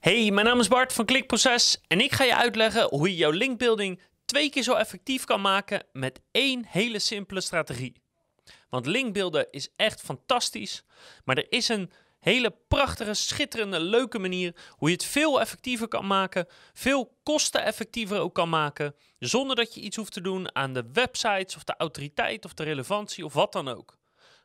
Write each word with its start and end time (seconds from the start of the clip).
Hey, 0.00 0.30
mijn 0.30 0.46
naam 0.46 0.60
is 0.60 0.68
Bart 0.68 0.92
van 0.92 1.04
Klikproces 1.04 1.80
en 1.86 2.00
ik 2.00 2.12
ga 2.12 2.24
je 2.24 2.36
uitleggen 2.36 2.88
hoe 2.88 3.08
je 3.10 3.16
jouw 3.16 3.30
linkbuilding 3.30 4.00
twee 4.24 4.50
keer 4.50 4.62
zo 4.62 4.74
effectief 4.74 5.24
kan 5.24 5.40
maken 5.40 5.82
met 5.92 6.20
één 6.30 6.64
hele 6.68 6.98
simpele 6.98 7.40
strategie. 7.40 8.02
Want 8.68 8.86
linkbeelden 8.86 9.46
is 9.50 9.68
echt 9.76 10.00
fantastisch, 10.00 10.82
maar 11.24 11.36
er 11.36 11.52
is 11.52 11.68
een 11.68 11.90
hele 12.18 12.56
prachtige, 12.68 13.14
schitterende, 13.14 13.80
leuke 13.80 14.18
manier 14.18 14.54
hoe 14.68 14.88
je 14.88 14.94
het 14.94 15.04
veel 15.04 15.40
effectiever 15.40 15.88
kan 15.88 16.06
maken, 16.06 16.46
veel 16.72 17.18
kosteneffectiever 17.22 18.18
ook 18.18 18.34
kan 18.34 18.48
maken, 18.48 18.94
zonder 19.18 19.56
dat 19.56 19.74
je 19.74 19.80
iets 19.80 19.96
hoeft 19.96 20.12
te 20.12 20.20
doen 20.20 20.54
aan 20.54 20.72
de 20.72 20.90
websites 20.92 21.56
of 21.56 21.64
de 21.64 21.74
autoriteit 21.78 22.44
of 22.44 22.54
de 22.54 22.62
relevantie 22.62 23.24
of 23.24 23.32
wat 23.32 23.52
dan 23.52 23.68
ook. 23.68 23.99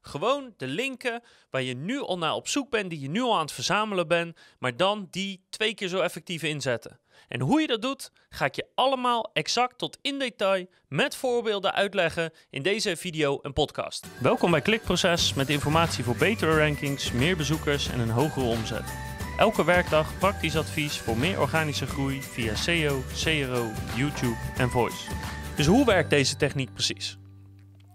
Gewoon 0.07 0.53
de 0.57 0.67
linken 0.67 1.21
waar 1.49 1.61
je 1.61 1.75
nu 1.75 1.99
al 1.99 2.17
naar 2.17 2.33
op 2.33 2.47
zoek 2.47 2.69
bent, 2.69 2.89
die 2.89 2.99
je 2.99 3.09
nu 3.09 3.21
al 3.21 3.33
aan 3.33 3.41
het 3.41 3.51
verzamelen 3.51 4.07
bent, 4.07 4.37
maar 4.59 4.77
dan 4.77 5.07
die 5.11 5.45
twee 5.49 5.73
keer 5.73 5.87
zo 5.87 5.99
effectief 5.99 6.43
inzetten. 6.43 6.99
En 7.27 7.41
hoe 7.41 7.61
je 7.61 7.67
dat 7.67 7.81
doet, 7.81 8.11
ga 8.29 8.45
ik 8.45 8.55
je 8.55 8.67
allemaal 8.75 9.29
exact 9.33 9.77
tot 9.77 9.97
in 10.01 10.19
detail 10.19 10.65
met 10.87 11.15
voorbeelden 11.15 11.73
uitleggen 11.73 12.31
in 12.49 12.61
deze 12.61 12.95
video 12.95 13.39
en 13.41 13.53
podcast. 13.53 14.07
Welkom 14.21 14.51
bij 14.51 14.61
Klikproces 14.61 15.33
met 15.33 15.49
informatie 15.49 16.03
voor 16.03 16.15
betere 16.15 16.57
rankings, 16.57 17.11
meer 17.11 17.37
bezoekers 17.37 17.89
en 17.89 17.99
een 17.99 18.09
hogere 18.09 18.45
omzet. 18.45 18.93
Elke 19.37 19.65
werkdag 19.65 20.17
praktisch 20.17 20.57
advies 20.57 20.97
voor 20.97 21.17
meer 21.17 21.39
organische 21.41 21.87
groei 21.87 22.21
via 22.21 22.55
SEO, 22.55 23.03
CRO, 23.23 23.71
YouTube 23.95 24.37
en 24.57 24.69
Voice. 24.69 25.11
Dus 25.55 25.65
hoe 25.65 25.85
werkt 25.85 26.09
deze 26.09 26.35
techniek 26.35 26.73
precies? 26.73 27.17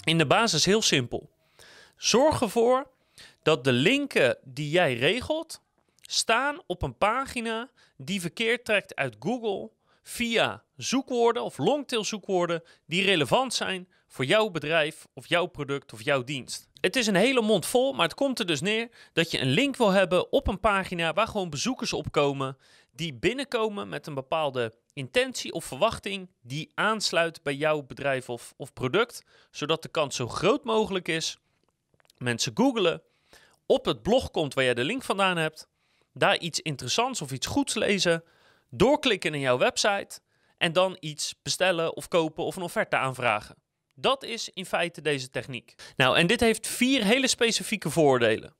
In 0.04 0.18
de 0.18 0.26
basis 0.26 0.64
heel 0.64 0.82
simpel. 0.82 1.30
Zorg 2.00 2.40
ervoor 2.40 2.90
dat 3.42 3.64
de 3.64 3.72
linken 3.72 4.38
die 4.44 4.70
jij 4.70 4.94
regelt 4.94 5.62
staan 6.00 6.58
op 6.66 6.82
een 6.82 6.96
pagina 6.98 7.70
die 7.96 8.20
verkeer 8.20 8.62
trekt 8.62 8.94
uit 8.94 9.16
Google 9.18 9.70
via 10.02 10.62
zoekwoorden 10.76 11.42
of 11.42 11.58
longtail 11.58 12.04
zoekwoorden 12.04 12.62
die 12.86 13.04
relevant 13.04 13.54
zijn 13.54 13.88
voor 14.06 14.24
jouw 14.24 14.50
bedrijf 14.50 15.06
of 15.14 15.26
jouw 15.26 15.46
product 15.46 15.92
of 15.92 16.02
jouw 16.02 16.24
dienst. 16.24 16.68
Het 16.80 16.96
is 16.96 17.06
een 17.06 17.14
hele 17.14 17.42
mond 17.42 17.66
vol, 17.66 17.92
maar 17.92 18.06
het 18.06 18.14
komt 18.14 18.38
er 18.38 18.46
dus 18.46 18.60
neer 18.60 18.88
dat 19.12 19.30
je 19.30 19.40
een 19.40 19.50
link 19.50 19.76
wil 19.76 19.90
hebben 19.90 20.32
op 20.32 20.46
een 20.46 20.60
pagina 20.60 21.12
waar 21.12 21.28
gewoon 21.28 21.50
bezoekers 21.50 21.92
op 21.92 22.12
komen 22.12 22.56
die 22.92 23.14
binnenkomen 23.14 23.88
met 23.88 24.06
een 24.06 24.14
bepaalde 24.14 24.74
intentie 24.92 25.52
of 25.52 25.64
verwachting 25.64 26.30
die 26.42 26.70
aansluit 26.74 27.42
bij 27.42 27.54
jouw 27.54 27.82
bedrijf 27.82 28.28
of, 28.28 28.54
of 28.56 28.72
product, 28.72 29.24
zodat 29.50 29.82
de 29.82 29.88
kans 29.88 30.16
zo 30.16 30.28
groot 30.28 30.64
mogelijk 30.64 31.08
is 31.08 31.38
mensen 32.22 32.52
googelen, 32.54 33.02
op 33.66 33.84
het 33.84 34.02
blog 34.02 34.30
komt 34.30 34.54
waar 34.54 34.64
je 34.64 34.74
de 34.74 34.84
link 34.84 35.02
vandaan 35.02 35.36
hebt, 35.36 35.68
daar 36.12 36.38
iets 36.38 36.60
interessants 36.60 37.22
of 37.22 37.32
iets 37.32 37.46
goeds 37.46 37.74
lezen, 37.74 38.24
doorklikken 38.70 39.30
naar 39.30 39.40
jouw 39.40 39.58
website 39.58 40.20
en 40.58 40.72
dan 40.72 40.96
iets 41.00 41.34
bestellen 41.42 41.96
of 41.96 42.08
kopen 42.08 42.44
of 42.44 42.56
een 42.56 42.62
offerte 42.62 42.96
aanvragen. 42.96 43.56
Dat 43.94 44.24
is 44.24 44.48
in 44.48 44.66
feite 44.66 45.00
deze 45.00 45.30
techniek. 45.30 45.74
Nou, 45.96 46.16
en 46.16 46.26
dit 46.26 46.40
heeft 46.40 46.66
vier 46.66 47.04
hele 47.04 47.28
specifieke 47.28 47.90
voordelen. 47.90 48.54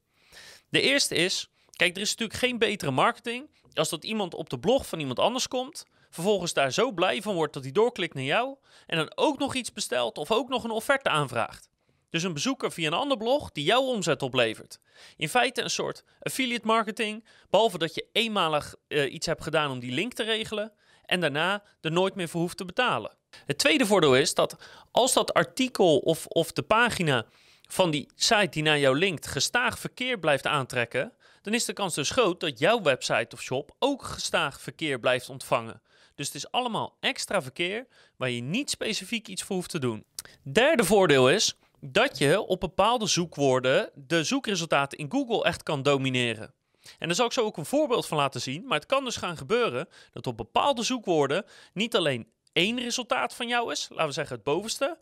De 0.69 0.81
eerste 0.81 1.15
is, 1.15 1.49
kijk, 1.71 1.97
er 1.97 2.03
is 2.03 2.11
natuurlijk 2.11 2.39
geen 2.39 2.59
betere 2.59 2.91
marketing 2.91 3.51
als 3.75 3.89
dat 3.89 4.05
iemand 4.05 4.35
op 4.35 4.51
de 4.51 4.59
blog 4.59 4.87
van 4.87 4.99
iemand 4.99 5.19
anders 5.19 5.49
komt, 5.49 5.85
vervolgens 6.11 6.53
daar 6.53 6.73
zo 6.73 6.93
blij 6.93 7.23
van 7.23 7.35
wordt 7.35 7.55
dat 7.55 7.63
hij 7.63 7.73
doorklikt 7.73 8.15
naar 8.15 8.25
jou 8.25 8.57
en 8.87 8.97
dan 8.97 9.13
ook 9.15 9.39
nog 9.39 9.55
iets 9.55 9.73
bestelt 9.73 10.19
of 10.19 10.31
ook 10.31 10.49
nog 10.49 10.65
een 10.65 10.71
offerte 10.71 11.09
aanvraagt. 11.09 11.70
Dus 12.11 12.23
een 12.23 12.33
bezoeker 12.33 12.73
via 12.73 12.87
een 12.87 12.93
ander 12.93 13.17
blog 13.17 13.51
die 13.51 13.65
jouw 13.65 13.83
omzet 13.83 14.23
oplevert. 14.23 14.79
In 15.17 15.29
feite 15.29 15.63
een 15.63 15.71
soort 15.71 16.05
affiliate 16.21 16.67
marketing, 16.67 17.27
behalve 17.51 17.79
dat 17.79 17.95
je 17.95 18.07
eenmalig 18.13 18.75
uh, 18.89 19.13
iets 19.13 19.27
hebt 19.27 19.43
gedaan 19.43 19.71
om 19.71 19.79
die 19.79 19.93
link 19.93 20.13
te 20.13 20.23
regelen 20.23 20.73
en 21.05 21.21
daarna 21.21 21.63
er 21.81 21.93
nooit 21.93 22.15
meer 22.15 22.29
voor 22.29 22.41
hoeft 22.41 22.57
te 22.57 22.65
betalen. 22.65 23.17
Het 23.47 23.59
tweede 23.59 23.87
voordeel 23.87 24.17
is 24.17 24.35
dat 24.35 24.57
als 24.91 25.13
dat 25.13 25.35
artikel 25.35 25.99
of, 25.99 26.27
of 26.27 26.53
de 26.53 26.63
pagina 26.63 27.27
van 27.69 27.91
die 27.91 28.09
site 28.15 28.49
die 28.51 28.63
naar 28.63 28.79
jou 28.79 28.99
linkt 28.99 29.27
gestaag 29.27 29.79
verkeer 29.79 30.19
blijft 30.19 30.47
aantrekken, 30.47 31.13
dan 31.43 31.55
is 31.55 31.65
de 31.65 31.73
kans 31.73 31.95
dus 31.95 32.11
groot 32.11 32.41
dat 32.41 32.59
jouw 32.59 32.83
website 32.83 33.35
of 33.37 33.43
shop 33.43 33.77
ook 33.79 34.03
gestaag 34.03 34.61
verkeer 34.61 35.01
blijft 35.01 35.29
ontvangen. 35.29 35.83
Dus 36.15 36.27
het 36.27 36.37
is 36.37 36.51
allemaal 36.51 36.97
extra 37.01 37.43
verkeer 37.43 37.87
waar 38.17 38.31
je 38.31 38.43
niet 38.43 38.71
specifiek 38.71 39.29
iets 39.29 39.43
voor 39.43 39.57
hoeft 39.57 39.71
te 39.71 39.79
doen. 39.79 40.05
Derde 40.43 40.85
voordeel 40.85 41.31
is 41.31 41.57
dat 41.81 42.19
je 42.19 42.41
op 42.41 42.61
bepaalde 42.61 43.07
zoekwoorden 43.07 43.91
de 43.95 44.25
zoekresultaten 44.25 44.99
in 44.99 45.11
Google 45.11 45.45
echt 45.45 45.63
kan 45.63 45.83
domineren. 45.83 46.55
En 46.99 47.07
daar 47.07 47.17
zal 47.17 47.27
ik 47.27 47.33
zo 47.33 47.45
ook 47.45 47.57
een 47.57 47.67
voorbeeld 47.67 48.07
van 48.07 48.17
laten 48.17 48.41
zien. 48.41 48.67
Maar 48.67 48.79
het 48.79 48.89
kan 48.89 49.05
dus 49.05 49.17
gaan 49.17 49.37
gebeuren 49.37 49.89
dat 50.13 50.27
op 50.27 50.37
bepaalde 50.37 50.83
zoekwoorden 50.83 51.45
niet 51.73 51.97
alleen 51.97 52.33
één 52.53 52.81
resultaat 52.81 53.35
van 53.35 53.49
jou 53.49 53.73
is, 53.73 53.89
laten 53.91 54.07
we 54.07 54.13
zeggen 54.13 54.35
het 54.35 54.45
bovenste, 54.45 54.99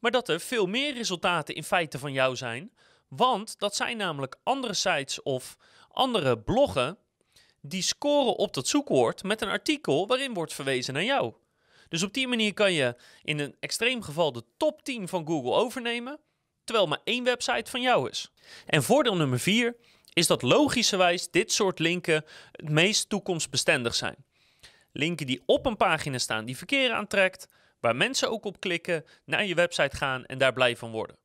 maar 0.00 0.10
dat 0.10 0.28
er 0.28 0.40
veel 0.40 0.66
meer 0.66 0.94
resultaten 0.94 1.54
in 1.54 1.64
feite 1.64 1.98
van 1.98 2.12
jou 2.12 2.36
zijn. 2.36 2.72
Want 3.08 3.58
dat 3.58 3.76
zijn 3.76 3.96
namelijk 3.96 4.36
andere 4.42 4.74
sites 4.74 5.22
of 5.22 5.56
andere 5.88 6.38
bloggen 6.38 6.98
die 7.60 7.82
scoren 7.82 8.36
op 8.36 8.54
dat 8.54 8.68
zoekwoord 8.68 9.22
met 9.22 9.42
een 9.42 9.48
artikel 9.48 10.06
waarin 10.06 10.34
wordt 10.34 10.54
verwezen 10.54 10.94
naar 10.94 11.04
jou. 11.04 11.34
Dus 11.88 12.02
op 12.02 12.12
die 12.12 12.28
manier 12.28 12.54
kan 12.54 12.72
je 12.72 12.96
in 13.22 13.38
een 13.38 13.56
extreem 13.60 14.02
geval 14.02 14.32
de 14.32 14.44
top 14.56 14.82
10 14.82 15.08
van 15.08 15.26
Google 15.26 15.52
overnemen, 15.52 16.20
terwijl 16.64 16.86
maar 16.86 17.00
één 17.04 17.24
website 17.24 17.70
van 17.70 17.80
jou 17.80 18.10
is. 18.10 18.32
En 18.66 18.82
voordeel 18.82 19.16
nummer 19.16 19.40
4 19.40 19.76
is 20.12 20.26
dat 20.26 20.42
logischerwijs 20.42 21.30
dit 21.30 21.52
soort 21.52 21.78
linken 21.78 22.24
het 22.52 22.68
meest 22.68 23.08
toekomstbestendig 23.08 23.94
zijn. 23.94 24.16
Linken 24.92 25.26
die 25.26 25.42
op 25.46 25.66
een 25.66 25.76
pagina 25.76 26.18
staan 26.18 26.44
die 26.44 26.56
verkeer 26.56 26.92
aantrekt, 26.92 27.48
waar 27.80 27.96
mensen 27.96 28.30
ook 28.30 28.44
op 28.44 28.60
klikken, 28.60 29.04
naar 29.24 29.44
je 29.44 29.54
website 29.54 29.96
gaan 29.96 30.24
en 30.24 30.38
daar 30.38 30.52
blij 30.52 30.76
van 30.76 30.90
worden. 30.90 31.16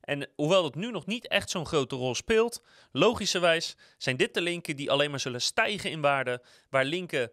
En 0.00 0.28
hoewel 0.36 0.64
het 0.64 0.74
nu 0.74 0.90
nog 0.90 1.06
niet 1.06 1.28
echt 1.28 1.50
zo'n 1.50 1.66
grote 1.66 1.96
rol 1.96 2.14
speelt, 2.14 2.62
logischerwijs 2.92 3.76
zijn 3.98 4.16
dit 4.16 4.34
de 4.34 4.40
linken 4.40 4.76
die 4.76 4.90
alleen 4.90 5.10
maar 5.10 5.20
zullen 5.20 5.42
stijgen 5.42 5.90
in 5.90 6.00
waarde, 6.00 6.42
waar 6.70 6.84
linken 6.84 7.30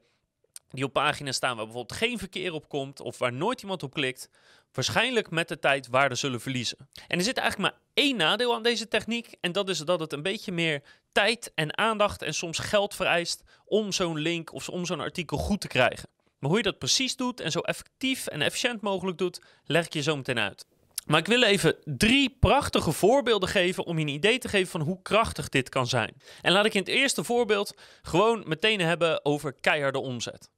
die 0.70 0.84
op 0.84 0.94
pagina's 0.94 1.36
staan 1.36 1.56
waar 1.56 1.66
bijvoorbeeld 1.66 2.00
geen 2.00 2.18
verkeer 2.18 2.54
op 2.54 2.70
komt 2.70 3.00
of 3.00 3.18
waar 3.18 3.34
nooit 3.34 3.62
iemand 3.62 3.84
op 3.84 3.94
klikt, 3.94 4.30
waarschijnlijk 4.72 5.30
met 5.30 5.48
de 5.48 5.60
tijd 5.60 5.88
waarde 5.88 6.16
zullen 6.16 6.42
verliezen. 6.42 6.78
En 7.08 7.18
er 7.18 7.24
zit 7.24 7.38
eigenlijk 7.38 7.72
maar 7.72 7.82
één 7.94 8.18
nadeel 8.18 8.56
aan 8.56 8.64
deze 8.64 8.88
techniek 8.88 9.36
en 9.42 9.52
dat 9.52 9.70
is 9.70 9.80
dat 9.80 10.00
het 10.00 10.14
een 10.14 10.24
beetje 10.24 10.52
meer 10.52 10.84
tijd 11.12 11.52
en 11.56 11.78
aandacht 11.78 12.22
en 12.22 12.34
soms 12.34 12.60
geld 12.60 12.96
vereist 12.96 13.44
om 13.66 13.92
zo'n 13.92 14.18
link 14.18 14.54
of 14.54 14.70
om 14.70 14.86
zo'n 14.86 15.00
artikel 15.00 15.38
goed 15.38 15.62
te 15.62 15.68
krijgen. 15.68 16.10
Maar 16.40 16.50
hoe 16.50 16.58
je 16.58 16.64
dat 16.64 16.78
precies 16.78 17.16
doet 17.16 17.40
en 17.40 17.52
zo 17.52 17.60
effectief 17.60 18.28
en 18.28 18.42
efficiënt 18.42 18.82
mogelijk 18.82 19.18
doet, 19.18 19.42
leg 19.64 19.86
ik 19.86 19.94
je 19.94 20.02
zo 20.02 20.16
meteen 20.16 20.40
uit. 20.40 20.66
Maar 21.06 21.20
ik 21.20 21.28
wil 21.28 21.44
even 21.44 21.76
drie 21.84 22.38
prachtige 22.40 22.92
voorbeelden 22.92 23.50
geven 23.50 23.86
om 23.86 23.98
je 23.98 24.06
een 24.06 24.12
idee 24.14 24.38
te 24.38 24.48
geven 24.48 24.68
van 24.68 24.82
hoe 24.82 25.02
krachtig 25.02 25.50
dit 25.50 25.70
kan 25.70 25.88
zijn. 25.88 26.22
En 26.42 26.52
laat 26.52 26.66
ik 26.66 26.74
in 26.74 26.80
het 26.80 26.90
eerste 26.90 27.24
voorbeeld 27.24 27.74
gewoon 28.02 28.44
meteen 28.48 28.80
hebben 28.80 29.26
over 29.26 29.54
keiharde 29.54 30.00
omzet. 30.00 30.50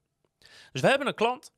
Dus 0.72 0.80
we 0.80 0.88
hebben 0.88 1.06
een 1.06 1.14
klant 1.14 1.52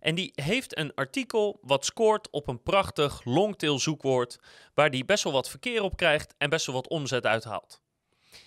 en 0.00 0.14
die 0.14 0.32
heeft 0.34 0.78
een 0.78 0.94
artikel 0.94 1.58
wat 1.62 1.84
scoort 1.84 2.30
op 2.30 2.48
een 2.48 2.62
prachtig 2.62 3.24
longtail 3.24 3.78
zoekwoord, 3.78 4.38
waar 4.74 4.90
die 4.90 5.04
best 5.04 5.24
wel 5.24 5.32
wat 5.32 5.50
verkeer 5.50 5.82
op 5.82 5.96
krijgt 5.96 6.34
en 6.38 6.50
best 6.50 6.66
wel 6.66 6.74
wat 6.74 6.88
omzet 6.88 7.26
uithaalt. 7.26 7.80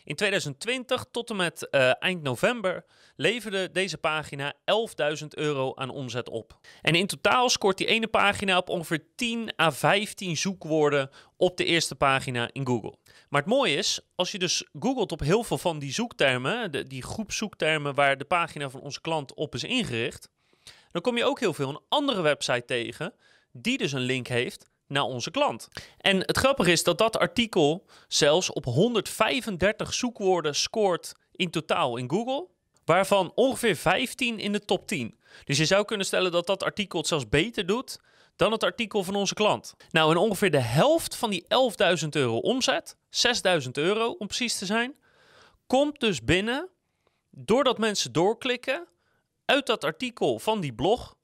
In 0.04 0.16
2020 0.16 1.06
tot 1.12 1.30
en 1.30 1.36
met 1.36 1.68
uh, 1.72 1.92
eind 2.00 2.22
november 2.22 2.86
leverde 3.16 3.72
deze 3.72 3.98
pagina 3.98 4.54
11.000 5.20 5.28
euro 5.30 5.76
aan 5.76 5.90
omzet 5.90 6.30
op. 6.30 6.60
En 6.82 6.96
in 6.96 7.08
totaal 7.08 7.50
scoort 7.50 7.78
die 7.78 7.88
ene 7.88 8.08
pagina 8.08 8.58
op 8.58 8.70
ongeveer 8.70 9.06
10 9.16 9.54
à 9.60 9.72
15 9.72 10.38
zoekwoorden 10.38 11.10
op 11.38 11.58
de 11.58 11.66
eerste 11.66 11.96
pagina 11.96 12.50
in 12.52 12.68
Google. 12.68 12.96
Maar 13.30 13.42
het 13.42 13.50
mooie 13.50 13.76
is, 13.76 14.00
als 14.16 14.32
je 14.32 14.40
dus 14.40 14.66
googelt 14.80 15.12
op 15.12 15.20
heel 15.20 15.44
veel 15.44 15.58
van 15.58 15.80
die 15.80 15.94
zoektermen, 15.94 16.72
de, 16.72 16.88
die 16.88 17.04
groep 17.04 17.32
zoektermen 17.32 17.94
waar 17.94 18.18
de 18.18 18.26
pagina 18.26 18.70
van 18.70 18.82
onze 18.82 19.02
klant 19.02 19.34
op 19.34 19.56
is 19.56 19.64
ingericht, 19.64 20.30
dan 20.92 21.02
kom 21.02 21.18
je 21.18 21.26
ook 21.26 21.40
heel 21.40 21.54
veel 21.54 21.70
een 21.70 21.82
andere 21.90 22.22
website 22.22 22.66
tegen 22.66 23.14
die 23.52 23.78
dus 23.78 23.92
een 23.92 24.00
link 24.00 24.28
heeft 24.28 24.71
naar 24.92 25.04
onze 25.04 25.32
klant. 25.32 25.68
En 25.98 26.18
het 26.18 26.38
grappige 26.38 26.72
is 26.72 26.84
dat 26.84 26.98
dat 26.98 27.18
artikel 27.18 27.86
zelfs 28.08 28.52
op 28.52 28.66
135 28.66 29.94
zoekwoorden 29.94 30.56
scoort 30.56 31.14
in 31.32 31.50
totaal 31.50 31.98
in 31.98 32.10
Google, 32.10 32.48
waarvan 32.86 33.32
ongeveer 33.36 33.76
15 33.76 34.40
in 34.40 34.52
de 34.52 34.66
top 34.66 34.88
10. 34.88 35.18
Dus 35.46 35.58
je 35.58 35.66
zou 35.66 35.86
kunnen 35.86 36.06
stellen 36.06 36.32
dat 36.32 36.48
dat 36.48 36.64
artikel 36.64 37.00
het 37.00 37.08
zelfs 37.08 37.30
beter 37.30 37.66
doet 37.66 38.00
dan 38.36 38.52
het 38.52 38.64
artikel 38.64 39.04
van 39.04 39.16
onze 39.16 39.34
klant. 39.34 39.76
Nou, 39.92 40.12
en 40.12 40.18
ongeveer 40.18 40.52
de 40.52 40.58
helft 40.58 41.16
van 41.16 41.30
die 41.30 41.46
11.000 42.04 42.08
euro 42.10 42.38
omzet, 42.38 42.96
6.000 43.64 43.70
euro 43.72 44.12
om 44.12 44.28
precies 44.28 44.58
te 44.58 44.66
zijn, 44.66 44.96
komt 45.68 46.00
dus 46.00 46.24
binnen 46.24 46.70
doordat 47.30 47.78
mensen 47.78 48.12
doorklikken 48.12 48.88
uit 49.46 49.66
dat 49.66 49.84
artikel 49.84 50.40
van 50.40 50.60
die 50.60 50.74
blog 50.74 51.16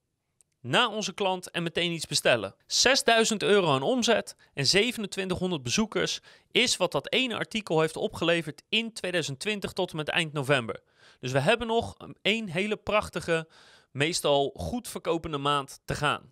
naar 0.68 0.90
onze 0.90 1.14
klant 1.14 1.52
en 1.52 1.64
meteen 1.64 1.92
iets 1.92 2.06
bestellen. 2.06 2.56
6000 2.66 3.44
euro 3.44 3.74
aan 3.74 3.82
omzet 3.82 4.36
en 4.54 4.64
2700 4.64 5.64
bezoekers 5.64 6.20
is 6.52 6.78
wat 6.78 6.92
dat 6.92 7.12
ene 7.12 7.36
artikel 7.36 7.82
heeft 7.82 7.96
opgeleverd 7.96 8.64
in 8.70 8.94
2020 8.94 9.74
tot 9.74 9.92
en 9.92 9.98
met 9.98 10.10
eind 10.10 10.34
november. 10.34 10.80
Dus 11.20 11.32
we 11.32 11.40
hebben 11.40 11.68
nog 11.68 11.96
een 12.22 12.50
hele 12.50 12.76
prachtige, 12.76 13.48
meestal 13.92 14.54
goed 14.56 14.88
verkopende 14.88 15.38
maand 15.38 15.80
te 15.86 15.96
gaan. 15.96 16.32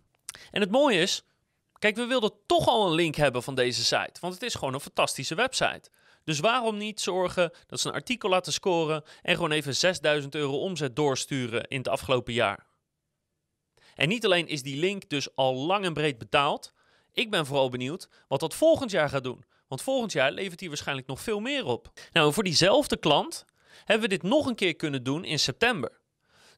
En 0.50 0.60
het 0.60 0.70
mooie 0.70 1.00
is, 1.00 1.22
kijk, 1.78 1.96
we 1.96 2.06
wilden 2.06 2.32
toch 2.46 2.66
al 2.66 2.86
een 2.86 2.94
link 2.94 3.14
hebben 3.14 3.42
van 3.42 3.54
deze 3.54 3.84
site, 3.84 4.20
want 4.20 4.34
het 4.34 4.42
is 4.42 4.54
gewoon 4.54 4.74
een 4.74 4.80
fantastische 4.80 5.34
website. 5.34 5.90
Dus 6.24 6.40
waarom 6.40 6.76
niet 6.76 7.00
zorgen 7.00 7.50
dat 7.66 7.80
ze 7.80 7.88
een 7.88 7.94
artikel 7.94 8.28
laten 8.28 8.52
scoren 8.52 9.04
en 9.22 9.34
gewoon 9.34 9.50
even 9.50 9.76
6000 9.76 10.34
euro 10.34 10.58
omzet 10.58 10.96
doorsturen 10.96 11.68
in 11.68 11.78
het 11.78 11.88
afgelopen 11.88 12.32
jaar? 12.32 12.65
En 13.96 14.08
niet 14.08 14.24
alleen 14.24 14.48
is 14.48 14.62
die 14.62 14.76
link 14.76 15.08
dus 15.08 15.34
al 15.34 15.54
lang 15.54 15.84
en 15.84 15.92
breed 15.92 16.18
betaald, 16.18 16.72
ik 17.12 17.30
ben 17.30 17.46
vooral 17.46 17.68
benieuwd 17.68 18.08
wat 18.28 18.40
dat 18.40 18.54
volgend 18.54 18.90
jaar 18.90 19.08
gaat 19.08 19.24
doen. 19.24 19.44
Want 19.68 19.82
volgend 19.82 20.12
jaar 20.12 20.32
levert 20.32 20.60
hij 20.60 20.68
waarschijnlijk 20.68 21.06
nog 21.06 21.20
veel 21.20 21.40
meer 21.40 21.64
op. 21.64 21.92
Nou, 22.12 22.32
voor 22.32 22.44
diezelfde 22.44 22.96
klant 22.96 23.44
hebben 23.84 24.08
we 24.08 24.14
dit 24.16 24.22
nog 24.22 24.46
een 24.46 24.54
keer 24.54 24.76
kunnen 24.76 25.02
doen 25.02 25.24
in 25.24 25.38
september. 25.38 25.98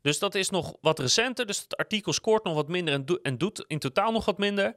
Dus 0.02 0.18
dat 0.18 0.34
is 0.34 0.50
nog 0.50 0.76
wat 0.80 0.98
recenter. 0.98 1.46
Dus 1.46 1.60
het 1.60 1.76
artikel 1.76 2.12
scoort 2.12 2.44
nog 2.44 2.54
wat 2.54 2.68
minder 2.68 3.04
en, 3.22 3.38
doet 3.38 3.64
in 3.66 3.78
totaal 3.78 4.12
nog 4.12 4.24
wat 4.24 4.38
minder. 4.38 4.74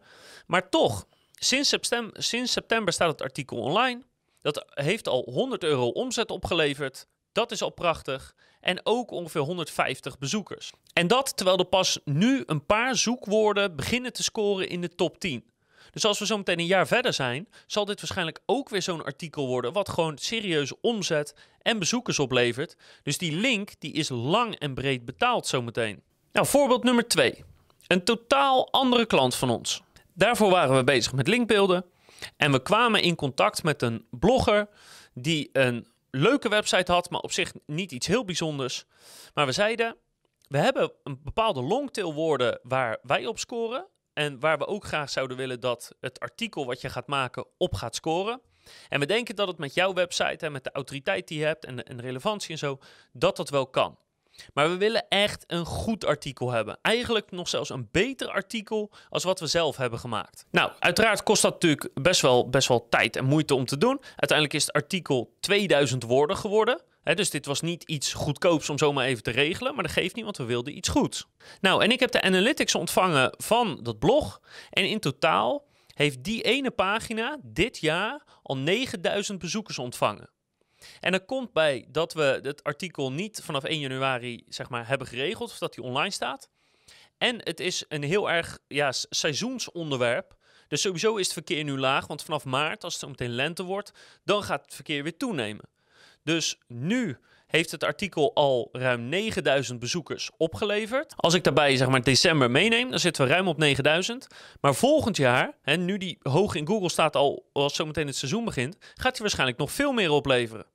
Maar 0.47 0.69
toch, 0.69 1.07
sinds 1.31 1.75
sinds 2.13 2.51
september 2.51 2.93
staat 2.93 3.11
het 3.11 3.21
artikel 3.21 3.57
online. 3.57 4.01
Dat 4.41 4.65
heeft 4.69 5.07
al 5.07 5.27
100 5.31 5.63
euro 5.63 5.87
omzet 5.87 6.31
opgeleverd. 6.31 7.07
Dat 7.31 7.51
is 7.51 7.61
al 7.61 7.69
prachtig. 7.69 8.35
En 8.59 8.79
ook 8.83 9.11
ongeveer 9.11 9.41
150 9.41 10.17
bezoekers. 10.17 10.71
En 10.93 11.07
dat 11.07 11.37
terwijl 11.37 11.57
er 11.57 11.65
pas 11.65 11.99
nu 12.05 12.43
een 12.45 12.65
paar 12.65 12.95
zoekwoorden 12.95 13.75
beginnen 13.75 14.13
te 14.13 14.23
scoren 14.23 14.69
in 14.69 14.81
de 14.81 14.95
top 14.95 15.19
10. 15.19 15.49
Dus 15.91 16.05
als 16.05 16.19
we 16.19 16.25
zo 16.25 16.37
meteen 16.37 16.59
een 16.59 16.65
jaar 16.65 16.87
verder 16.87 17.13
zijn, 17.13 17.47
zal 17.67 17.85
dit 17.85 18.01
waarschijnlijk 18.01 18.39
ook 18.45 18.69
weer 18.69 18.81
zo'n 18.81 19.03
artikel 19.03 19.47
worden. 19.47 19.73
wat 19.73 19.89
gewoon 19.89 20.17
serieus 20.17 20.73
omzet 20.81 21.35
en 21.61 21.79
bezoekers 21.79 22.19
oplevert. 22.19 22.75
Dus 23.03 23.17
die 23.17 23.31
link 23.31 23.71
die 23.79 23.93
is 23.93 24.09
lang 24.09 24.55
en 24.55 24.73
breed 24.73 25.05
betaald 25.05 25.47
zometeen. 25.47 26.01
Nou, 26.31 26.47
voorbeeld 26.47 26.83
nummer 26.83 27.07
2. 27.07 27.43
Een 27.87 28.03
totaal 28.03 28.71
andere 28.71 29.05
klant 29.05 29.35
van 29.35 29.49
ons. 29.49 29.81
Daarvoor 30.13 30.49
waren 30.49 30.75
we 30.75 30.83
bezig 30.83 31.13
met 31.13 31.27
linkbeelden. 31.27 31.85
En 32.37 32.51
we 32.51 32.61
kwamen 32.61 33.01
in 33.01 33.15
contact 33.15 33.63
met 33.63 33.81
een 33.81 34.05
blogger 34.09 34.67
die 35.13 35.49
een 35.53 35.87
leuke 36.11 36.49
website 36.49 36.91
had, 36.91 37.09
maar 37.09 37.21
op 37.21 37.31
zich 37.31 37.53
niet 37.65 37.91
iets 37.91 38.07
heel 38.07 38.25
bijzonders. 38.25 38.85
Maar 39.33 39.45
we 39.45 39.51
zeiden, 39.51 39.95
we 40.47 40.57
hebben 40.57 40.91
een 41.03 41.19
bepaalde 41.23 41.61
longtail 41.61 42.13
woorden 42.13 42.59
waar 42.63 42.97
wij 43.01 43.25
op 43.25 43.39
scoren. 43.39 43.85
En 44.13 44.39
waar 44.39 44.57
we 44.57 44.67
ook 44.67 44.85
graag 44.85 45.09
zouden 45.09 45.37
willen 45.37 45.59
dat 45.59 45.95
het 45.99 46.19
artikel 46.19 46.65
wat 46.65 46.81
je 46.81 46.89
gaat 46.89 47.07
maken 47.07 47.45
op 47.57 47.73
gaat 47.73 47.95
scoren. 47.95 48.41
En 48.89 48.99
we 48.99 49.05
denken 49.05 49.35
dat 49.35 49.47
het 49.47 49.57
met 49.57 49.73
jouw 49.73 49.93
website 49.93 50.45
en 50.45 50.51
met 50.51 50.63
de 50.63 50.71
autoriteit 50.71 51.27
die 51.27 51.39
je 51.39 51.45
hebt 51.45 51.65
en 51.65 51.83
en 51.83 51.97
de 51.97 52.03
relevantie 52.03 52.51
en 52.51 52.57
zo, 52.57 52.79
dat 53.11 53.35
dat 53.35 53.49
wel 53.49 53.67
kan. 53.67 53.97
Maar 54.53 54.69
we 54.69 54.77
willen 54.77 55.07
echt 55.09 55.43
een 55.47 55.65
goed 55.65 56.05
artikel 56.05 56.51
hebben. 56.51 56.79
Eigenlijk 56.81 57.31
nog 57.31 57.47
zelfs 57.47 57.69
een 57.69 57.87
beter 57.91 58.29
artikel 58.29 58.91
als 59.09 59.23
wat 59.23 59.39
we 59.39 59.47
zelf 59.47 59.77
hebben 59.77 59.99
gemaakt. 59.99 60.45
Nou, 60.51 60.71
uiteraard 60.79 61.23
kost 61.23 61.41
dat 61.41 61.53
natuurlijk 61.53 61.89
best 61.93 62.21
wel, 62.21 62.49
best 62.49 62.67
wel 62.67 62.87
tijd 62.89 63.15
en 63.15 63.25
moeite 63.25 63.55
om 63.55 63.65
te 63.65 63.77
doen. 63.77 63.99
Uiteindelijk 64.05 64.53
is 64.53 64.65
het 64.65 64.75
artikel 64.75 65.33
2000 65.39 66.03
woorden 66.03 66.37
geworden. 66.37 66.81
dus 67.03 67.29
dit 67.29 67.45
was 67.45 67.61
niet 67.61 67.83
iets 67.83 68.13
goedkoops 68.13 68.69
om 68.69 68.77
zomaar 68.77 69.05
even 69.05 69.23
te 69.23 69.31
regelen, 69.31 69.73
maar 69.75 69.83
dat 69.83 69.93
geeft 69.93 70.15
niet, 70.15 70.23
want 70.23 70.37
we 70.37 70.45
wilden 70.45 70.77
iets 70.77 70.89
goeds. 70.89 71.27
Nou, 71.61 71.83
en 71.83 71.91
ik 71.91 71.99
heb 71.99 72.11
de 72.11 72.21
analytics 72.21 72.75
ontvangen 72.75 73.33
van 73.37 73.79
dat 73.83 73.99
blog. 73.99 74.41
En 74.69 74.89
in 74.89 74.99
totaal 74.99 75.65
heeft 75.93 76.23
die 76.23 76.41
ene 76.41 76.71
pagina 76.71 77.37
dit 77.43 77.77
jaar 77.77 78.23
al 78.43 78.57
9000 78.57 79.39
bezoekers 79.39 79.79
ontvangen. 79.79 80.29
En 80.99 81.13
er 81.13 81.25
komt 81.25 81.53
bij 81.53 81.85
dat 81.89 82.13
we 82.13 82.39
het 82.43 82.63
artikel 82.63 83.11
niet 83.11 83.41
vanaf 83.43 83.63
1 83.63 83.79
januari 83.79 84.43
zeg 84.47 84.69
maar, 84.69 84.87
hebben 84.87 85.07
geregeld, 85.07 85.51
of 85.51 85.57
dat 85.57 85.73
die 85.73 85.83
online 85.83 86.11
staat. 86.11 86.49
En 87.17 87.39
het 87.43 87.59
is 87.59 87.85
een 87.87 88.03
heel 88.03 88.31
erg 88.31 88.59
ja, 88.67 88.91
seizoensonderwerp. 88.91 90.35
Dus 90.67 90.81
sowieso 90.81 91.15
is 91.15 91.25
het 91.25 91.33
verkeer 91.33 91.63
nu 91.63 91.77
laag, 91.77 92.07
want 92.07 92.23
vanaf 92.23 92.45
maart, 92.45 92.83
als 92.83 92.93
het 92.93 93.01
zo 93.01 93.09
meteen 93.09 93.35
lente 93.35 93.63
wordt, 93.63 93.91
dan 94.23 94.43
gaat 94.43 94.65
het 94.65 94.75
verkeer 94.75 95.03
weer 95.03 95.17
toenemen. 95.17 95.69
Dus 96.23 96.57
nu 96.67 97.17
heeft 97.51 97.71
het 97.71 97.83
artikel 97.83 98.33
al 98.33 98.69
ruim 98.71 99.09
9000 99.09 99.79
bezoekers 99.79 100.29
opgeleverd. 100.37 101.13
Als 101.15 101.33
ik 101.33 101.43
daarbij 101.43 101.75
zeg 101.75 101.87
maar 101.87 102.03
december 102.03 102.51
meeneem, 102.51 102.89
dan 102.89 102.99
zitten 102.99 103.25
we 103.25 103.31
ruim 103.31 103.47
op 103.47 103.57
9000. 103.57 104.27
Maar 104.61 104.75
volgend 104.75 105.17
jaar, 105.17 105.57
hè, 105.61 105.75
nu 105.75 105.97
die 105.97 106.17
hoog 106.21 106.55
in 106.55 106.67
Google 106.67 106.89
staat 106.89 107.15
al 107.15 107.49
als 107.53 107.75
zometeen 107.75 108.07
het 108.07 108.15
seizoen 108.15 108.45
begint, 108.45 108.77
gaat 108.79 109.11
hij 109.11 109.21
waarschijnlijk 109.21 109.57
nog 109.57 109.71
veel 109.71 109.91
meer 109.91 110.11
opleveren. 110.11 110.65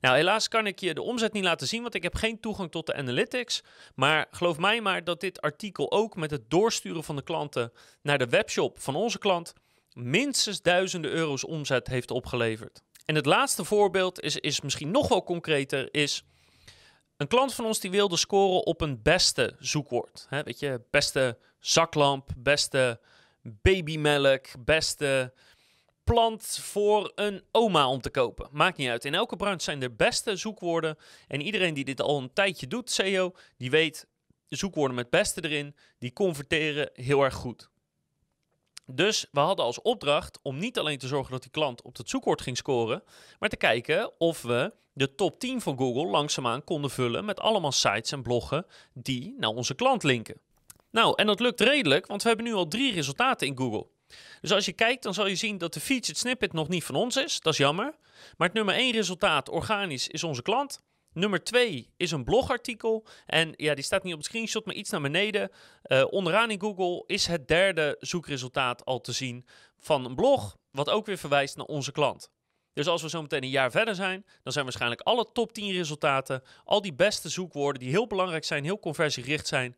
Nou, 0.00 0.16
helaas 0.16 0.48
kan 0.48 0.66
ik 0.66 0.78
je 0.78 0.94
de 0.94 1.02
omzet 1.02 1.32
niet 1.32 1.44
laten 1.44 1.66
zien, 1.66 1.82
want 1.82 1.94
ik 1.94 2.02
heb 2.02 2.14
geen 2.14 2.40
toegang 2.40 2.70
tot 2.70 2.86
de 2.86 2.94
analytics. 2.94 3.62
Maar 3.94 4.26
geloof 4.30 4.58
mij 4.58 4.80
maar 4.80 5.04
dat 5.04 5.20
dit 5.20 5.40
artikel 5.40 5.92
ook 5.92 6.16
met 6.16 6.30
het 6.30 6.50
doorsturen 6.50 7.04
van 7.04 7.16
de 7.16 7.22
klanten 7.22 7.72
naar 8.02 8.18
de 8.18 8.28
webshop 8.28 8.80
van 8.80 8.94
onze 8.94 9.18
klant 9.18 9.52
minstens 9.92 10.62
duizenden 10.62 11.10
euro's 11.10 11.44
omzet 11.44 11.86
heeft 11.86 12.10
opgeleverd. 12.10 12.82
En 13.04 13.14
het 13.14 13.26
laatste 13.26 13.64
voorbeeld 13.64 14.20
is, 14.20 14.36
is 14.36 14.60
misschien 14.60 14.90
nog 14.90 15.08
wel 15.08 15.24
concreter, 15.24 15.94
is 15.94 16.24
een 17.16 17.28
klant 17.28 17.54
van 17.54 17.64
ons 17.64 17.80
die 17.80 17.90
wilde 17.90 18.16
scoren 18.16 18.66
op 18.66 18.80
een 18.80 19.02
beste 19.02 19.56
zoekwoord. 19.58 20.26
Weet 20.30 20.58
je, 20.58 20.80
beste 20.90 21.38
zaklamp, 21.60 22.30
beste 22.36 23.00
babymelk, 23.42 24.46
beste 24.64 25.32
plant 26.04 26.58
voor 26.60 27.12
een 27.14 27.44
oma 27.50 27.88
om 27.88 28.00
te 28.00 28.10
kopen. 28.10 28.48
Maakt 28.52 28.76
niet 28.76 28.88
uit. 28.88 29.04
In 29.04 29.14
elke 29.14 29.36
branche 29.36 29.62
zijn 29.62 29.82
er 29.82 29.96
beste 29.96 30.36
zoekwoorden. 30.36 30.96
En 31.28 31.40
iedereen 31.40 31.74
die 31.74 31.84
dit 31.84 32.00
al 32.00 32.18
een 32.18 32.32
tijdje 32.32 32.66
doet, 32.66 32.90
SEO, 32.90 33.32
die 33.56 33.70
weet 33.70 34.06
zoekwoorden 34.48 34.96
met 34.96 35.10
beste 35.10 35.44
erin, 35.44 35.76
die 35.98 36.12
converteren 36.12 36.90
heel 36.92 37.22
erg 37.22 37.34
goed. 37.34 37.70
Dus 38.86 39.26
we 39.32 39.40
hadden 39.40 39.64
als 39.64 39.82
opdracht 39.82 40.38
om 40.42 40.58
niet 40.58 40.78
alleen 40.78 40.98
te 40.98 41.06
zorgen 41.06 41.32
dat 41.32 41.42
die 41.42 41.50
klant 41.50 41.82
op 41.82 41.96
het 41.96 42.08
zoekwoord 42.08 42.40
ging 42.40 42.56
scoren, 42.56 43.02
maar 43.38 43.48
te 43.48 43.56
kijken 43.56 44.12
of 44.18 44.42
we 44.42 44.72
de 44.92 45.14
top 45.14 45.40
10 45.40 45.60
van 45.60 45.78
Google 45.78 46.06
langzaamaan 46.06 46.64
konden 46.64 46.90
vullen 46.90 47.24
met 47.24 47.40
allemaal 47.40 47.72
sites 47.72 48.12
en 48.12 48.22
bloggen 48.22 48.66
die 48.92 49.34
naar 49.38 49.50
onze 49.50 49.74
klant 49.74 50.02
linken. 50.02 50.40
Nou, 50.90 51.12
en 51.16 51.26
dat 51.26 51.40
lukt 51.40 51.60
redelijk, 51.60 52.06
want 52.06 52.22
we 52.22 52.28
hebben 52.28 52.46
nu 52.46 52.54
al 52.54 52.68
drie 52.68 52.92
resultaten 52.92 53.46
in 53.46 53.56
Google. 53.56 53.86
Dus 54.40 54.52
als 54.52 54.64
je 54.64 54.72
kijkt, 54.72 55.02
dan 55.02 55.14
zal 55.14 55.26
je 55.26 55.36
zien 55.36 55.58
dat 55.58 55.74
de 55.74 55.80
featured 55.80 56.18
snippet 56.18 56.52
nog 56.52 56.68
niet 56.68 56.84
van 56.84 56.94
ons 56.94 57.16
is. 57.16 57.40
Dat 57.40 57.52
is 57.52 57.58
jammer. 57.58 57.94
Maar 58.36 58.48
het 58.48 58.56
nummer 58.56 58.74
1 58.74 58.92
resultaat, 58.92 59.48
organisch, 59.48 60.08
is 60.08 60.24
onze 60.24 60.42
klant. 60.42 60.80
Nummer 61.14 61.44
2 61.44 61.92
is 61.96 62.10
een 62.10 62.24
blogartikel. 62.24 63.06
En 63.26 63.52
ja, 63.56 63.74
die 63.74 63.84
staat 63.84 64.02
niet 64.02 64.12
op 64.12 64.18
het 64.18 64.28
screenshot, 64.28 64.64
maar 64.64 64.74
iets 64.74 64.90
naar 64.90 65.00
beneden. 65.00 65.50
Uh, 65.86 66.04
onderaan 66.10 66.50
in 66.50 66.60
Google 66.60 67.04
is 67.06 67.26
het 67.26 67.48
derde 67.48 67.96
zoekresultaat 68.00 68.84
al 68.84 69.00
te 69.00 69.12
zien 69.12 69.46
van 69.78 70.04
een 70.04 70.14
blog, 70.14 70.56
wat 70.70 70.90
ook 70.90 71.06
weer 71.06 71.18
verwijst 71.18 71.56
naar 71.56 71.66
onze 71.66 71.92
klant. 71.92 72.30
Dus 72.72 72.86
als 72.86 73.02
we 73.02 73.08
zo 73.08 73.22
meteen 73.22 73.42
een 73.42 73.48
jaar 73.48 73.70
verder 73.70 73.94
zijn, 73.94 74.26
dan 74.42 74.52
zijn 74.52 74.64
waarschijnlijk 74.64 75.00
alle 75.00 75.32
top 75.32 75.52
10 75.52 75.72
resultaten, 75.72 76.42
al 76.64 76.80
die 76.80 76.94
beste 76.94 77.28
zoekwoorden 77.28 77.80
die 77.80 77.90
heel 77.90 78.06
belangrijk 78.06 78.44
zijn, 78.44 78.64
heel 78.64 78.78
conversiegericht 78.78 79.46
zijn, 79.46 79.76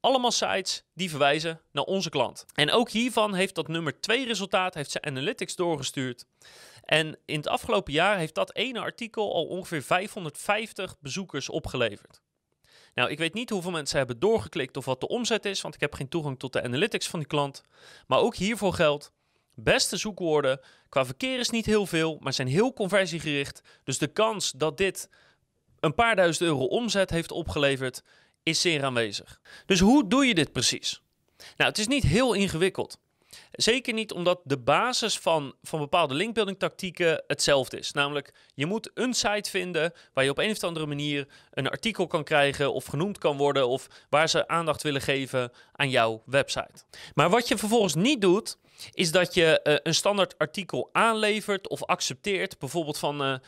allemaal 0.00 0.30
sites 0.30 0.82
die 0.94 1.10
verwijzen 1.10 1.60
naar 1.72 1.84
onze 1.84 2.10
klant. 2.10 2.44
En 2.54 2.70
ook 2.70 2.90
hiervan 2.90 3.34
heeft 3.34 3.54
dat 3.54 3.68
nummer 3.68 4.00
2 4.00 4.26
resultaat, 4.26 4.74
heeft 4.74 4.90
ze 4.90 5.02
Analytics 5.02 5.56
doorgestuurd. 5.56 6.24
En 6.82 7.18
in 7.24 7.36
het 7.36 7.48
afgelopen 7.48 7.92
jaar 7.92 8.18
heeft 8.18 8.34
dat 8.34 8.54
ene 8.54 8.80
artikel 8.80 9.34
al 9.34 9.44
ongeveer 9.44 9.82
550 9.82 10.94
bezoekers 11.00 11.48
opgeleverd. 11.48 12.20
Nou, 12.94 13.10
ik 13.10 13.18
weet 13.18 13.34
niet 13.34 13.50
hoeveel 13.50 13.70
mensen 13.70 13.98
hebben 13.98 14.18
doorgeklikt 14.18 14.76
of 14.76 14.84
wat 14.84 15.00
de 15.00 15.08
omzet 15.08 15.44
is, 15.44 15.60
want 15.60 15.74
ik 15.74 15.80
heb 15.80 15.94
geen 15.94 16.08
toegang 16.08 16.38
tot 16.38 16.52
de 16.52 16.62
analytics 16.62 17.08
van 17.08 17.18
die 17.18 17.28
klant. 17.28 17.62
Maar 18.06 18.18
ook 18.18 18.36
hiervoor 18.36 18.72
geldt, 18.72 19.12
beste 19.54 19.96
zoekwoorden, 19.96 20.60
qua 20.88 21.04
verkeer 21.04 21.38
is 21.38 21.50
niet 21.50 21.66
heel 21.66 21.86
veel, 21.86 22.18
maar 22.20 22.32
zijn 22.32 22.48
heel 22.48 22.72
conversiegericht. 22.72 23.62
Dus 23.84 23.98
de 23.98 24.06
kans 24.06 24.50
dat 24.50 24.76
dit 24.76 25.10
een 25.80 25.94
paar 25.94 26.16
duizend 26.16 26.48
euro 26.48 26.64
omzet 26.64 27.10
heeft 27.10 27.32
opgeleverd, 27.32 28.02
is 28.46 28.60
zeer 28.60 28.84
aanwezig. 28.84 29.40
Dus 29.66 29.80
hoe 29.80 30.08
doe 30.08 30.26
je 30.26 30.34
dit 30.34 30.52
precies? 30.52 31.02
Nou, 31.56 31.70
het 31.70 31.78
is 31.78 31.86
niet 31.86 32.02
heel 32.02 32.32
ingewikkeld. 32.32 32.98
Zeker 33.52 33.94
niet 33.94 34.12
omdat 34.12 34.40
de 34.44 34.58
basis 34.58 35.18
van, 35.18 35.54
van 35.62 35.78
bepaalde 35.78 36.14
linkbuilding 36.14 36.58
tactieken 36.58 37.24
hetzelfde 37.26 37.78
is. 37.78 37.92
Namelijk, 37.92 38.32
je 38.54 38.66
moet 38.66 38.90
een 38.94 39.14
site 39.14 39.50
vinden 39.50 39.92
waar 40.12 40.24
je 40.24 40.30
op 40.30 40.38
een 40.38 40.50
of 40.50 40.62
andere 40.62 40.86
manier 40.86 41.28
een 41.50 41.68
artikel 41.68 42.06
kan 42.06 42.24
krijgen 42.24 42.72
of 42.72 42.84
genoemd 42.84 43.18
kan 43.18 43.36
worden 43.36 43.68
of 43.68 43.86
waar 44.10 44.28
ze 44.28 44.48
aandacht 44.48 44.82
willen 44.82 45.00
geven 45.00 45.52
aan 45.72 45.90
jouw 45.90 46.22
website. 46.26 46.84
Maar 47.14 47.30
wat 47.30 47.48
je 47.48 47.58
vervolgens 47.58 47.94
niet 47.94 48.20
doet, 48.20 48.58
is 48.92 49.10
dat 49.10 49.34
je 49.34 49.60
uh, 49.64 49.74
een 49.82 49.94
standaard 49.94 50.38
artikel 50.38 50.88
aanlevert 50.92 51.68
of 51.68 51.84
accepteert. 51.84 52.58
Bijvoorbeeld 52.58 52.98
van, 52.98 53.22
uh, 53.22 53.38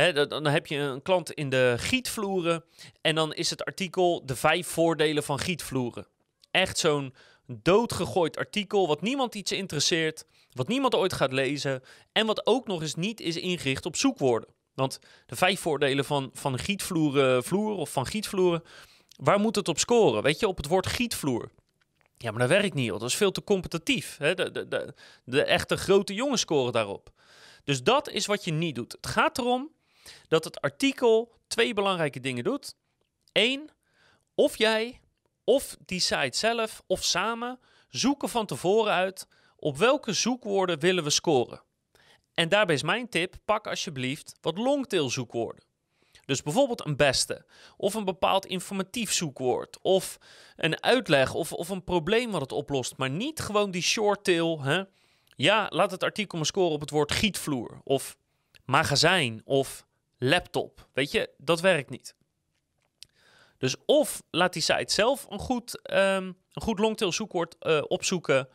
hè, 0.00 0.26
dan 0.26 0.46
heb 0.46 0.66
je 0.66 0.76
een 0.76 1.02
klant 1.02 1.32
in 1.32 1.48
de 1.48 1.74
gietvloeren 1.78 2.64
en 3.00 3.14
dan 3.14 3.34
is 3.34 3.50
het 3.50 3.64
artikel 3.64 4.26
de 4.26 4.36
vijf 4.36 4.66
voordelen 4.66 5.22
van 5.22 5.38
gietvloeren. 5.38 6.06
echt 6.50 6.78
zo'n 6.78 7.14
doodgegooid 7.46 8.36
artikel, 8.36 8.86
wat 8.86 9.02
niemand 9.02 9.34
iets 9.34 9.52
interesseert, 9.52 10.24
wat 10.52 10.68
niemand 10.68 10.94
ooit 10.94 11.12
gaat 11.12 11.32
lezen 11.32 11.82
en 12.12 12.26
wat 12.26 12.46
ook 12.46 12.66
nog 12.66 12.80
eens 12.82 12.94
niet 12.94 13.20
is 13.20 13.36
ingericht 13.36 13.86
op 13.86 13.96
zoekwoorden. 13.96 14.48
Want 14.74 14.98
de 15.26 15.36
vijf 15.36 15.60
voordelen 15.60 16.04
van, 16.04 16.30
van 16.32 16.58
gietvloeren 16.58 17.44
vloer 17.44 17.76
of 17.76 17.90
van 17.90 18.06
gietvloeren, 18.06 18.62
waar 19.16 19.40
moet 19.40 19.56
het 19.56 19.68
op 19.68 19.78
scoren? 19.78 20.22
Weet 20.22 20.40
je, 20.40 20.48
op 20.48 20.56
het 20.56 20.66
woord 20.66 20.86
gietvloer. 20.86 21.50
Ja, 22.16 22.30
maar 22.30 22.40
dat 22.40 22.48
werkt 22.48 22.74
niet, 22.74 22.86
joh. 22.86 23.00
dat 23.00 23.08
is 23.08 23.16
veel 23.16 23.32
te 23.32 23.44
competitief. 23.44 24.16
Hè? 24.18 24.34
De, 24.34 24.50
de, 24.68 24.94
de 25.24 25.44
echte 25.44 25.76
grote 25.76 26.14
jongens 26.14 26.40
scoren 26.40 26.72
daarop. 26.72 27.10
Dus 27.64 27.82
dat 27.82 28.10
is 28.10 28.26
wat 28.26 28.44
je 28.44 28.52
niet 28.52 28.74
doet. 28.74 28.92
Het 28.92 29.06
gaat 29.06 29.38
erom 29.38 29.70
dat 30.28 30.44
het 30.44 30.60
artikel 30.60 31.32
twee 31.46 31.74
belangrijke 31.74 32.20
dingen 32.20 32.44
doet. 32.44 32.74
Eén, 33.32 33.70
of 34.34 34.58
jij 34.58 35.00
of 35.44 35.76
die 35.84 36.00
site 36.00 36.38
zelf 36.38 36.82
of 36.86 37.04
samen 37.04 37.58
zoeken 37.88 38.28
van 38.28 38.46
tevoren 38.46 38.92
uit 38.92 39.28
op 39.56 39.76
welke 39.76 40.12
zoekwoorden 40.12 40.78
willen 40.78 41.04
we 41.04 41.10
scoren. 41.10 41.62
En 42.34 42.48
daarbij 42.48 42.74
is 42.74 42.82
mijn 42.82 43.08
tip: 43.08 43.34
pak 43.44 43.66
alsjeblieft 43.66 44.38
wat 44.40 44.58
longtail 44.58 45.10
zoekwoorden. 45.10 45.64
Dus 46.24 46.42
bijvoorbeeld 46.42 46.86
een 46.86 46.96
beste, 46.96 47.44
of 47.76 47.94
een 47.94 48.04
bepaald 48.04 48.46
informatief 48.46 49.12
zoekwoord, 49.12 49.78
of 49.82 50.18
een 50.56 50.82
uitleg 50.82 51.34
of, 51.34 51.52
of 51.52 51.68
een 51.68 51.84
probleem 51.84 52.30
wat 52.30 52.40
het 52.40 52.52
oplost, 52.52 52.96
maar 52.96 53.10
niet 53.10 53.40
gewoon 53.40 53.70
die 53.70 53.82
shorttail. 53.82 54.62
Hè? 54.62 54.82
Ja, 55.36 55.66
laat 55.68 55.90
het 55.90 56.02
artikel 56.02 56.38
maar 56.38 56.46
scoren 56.46 56.72
op 56.72 56.80
het 56.80 56.90
woord 56.90 57.12
gietvloer, 57.12 57.80
of 57.84 58.16
magazijn, 58.64 59.40
of 59.44 59.85
laptop. 60.18 60.88
Weet 60.92 61.10
je, 61.10 61.30
dat 61.38 61.60
werkt 61.60 61.90
niet. 61.90 62.14
Dus 63.58 63.76
of 63.86 64.22
laat 64.30 64.52
die 64.52 64.62
site 64.62 64.92
zelf 64.92 65.26
een 65.28 65.38
goed, 65.38 65.90
um, 65.90 66.36
een 66.52 66.62
goed 66.62 66.78
longtail 66.78 67.12
zoekwoord 67.12 67.56
uh, 67.60 67.82
opzoeken. 67.88 68.48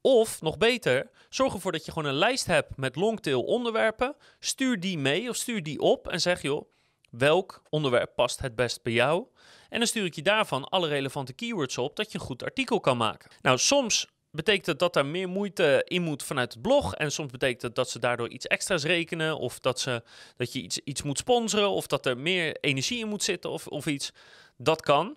Of 0.00 0.40
nog 0.40 0.58
beter, 0.58 1.10
zorg 1.28 1.54
ervoor 1.54 1.72
dat 1.72 1.84
je 1.84 1.92
gewoon 1.92 2.08
een 2.08 2.18
lijst 2.18 2.46
hebt 2.46 2.76
met 2.76 2.96
longtail 2.96 3.42
onderwerpen. 3.42 4.16
Stuur 4.38 4.80
die 4.80 4.98
mee 4.98 5.28
of 5.28 5.36
stuur 5.36 5.62
die 5.62 5.80
op 5.80 6.08
en 6.08 6.20
zeg 6.20 6.42
joh, 6.42 6.70
welk 7.10 7.62
onderwerp 7.68 8.14
past 8.14 8.40
het 8.40 8.54
best 8.54 8.82
bij 8.82 8.92
jou? 8.92 9.26
En 9.68 9.78
dan 9.78 9.88
stuur 9.88 10.04
ik 10.04 10.14
je 10.14 10.22
daarvan 10.22 10.64
alle 10.64 10.88
relevante 10.88 11.32
keywords 11.32 11.78
op 11.78 11.96
dat 11.96 12.12
je 12.12 12.18
een 12.18 12.24
goed 12.24 12.44
artikel 12.44 12.80
kan 12.80 12.96
maken. 12.96 13.30
Nou, 13.42 13.58
soms 13.58 14.13
betekent 14.34 14.78
dat 14.78 14.92
daar 14.92 15.06
meer 15.06 15.28
moeite 15.28 15.82
in 15.84 16.02
moet 16.02 16.22
vanuit 16.22 16.52
het 16.52 16.62
blog. 16.62 16.94
En 16.94 17.12
soms 17.12 17.30
betekent 17.30 17.62
het 17.62 17.74
dat 17.74 17.90
ze 17.90 17.98
daardoor 17.98 18.28
iets 18.28 18.46
extra's 18.46 18.84
rekenen. 18.84 19.38
Of 19.38 19.58
dat, 19.58 19.80
ze, 19.80 20.02
dat 20.36 20.52
je 20.52 20.60
iets, 20.60 20.78
iets 20.78 21.02
moet 21.02 21.18
sponsoren. 21.18 21.70
Of 21.70 21.86
dat 21.86 22.06
er 22.06 22.18
meer 22.18 22.56
energie 22.60 22.98
in 22.98 23.08
moet 23.08 23.22
zitten 23.22 23.50
of, 23.50 23.66
of 23.66 23.86
iets. 23.86 24.12
Dat 24.56 24.82
kan. 24.82 25.16